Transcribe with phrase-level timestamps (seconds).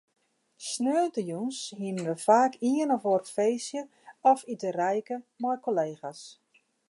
[0.67, 3.81] Sneontejûns hiene we faak ien of oar feestje
[4.31, 6.21] of iterijke mei kollega's.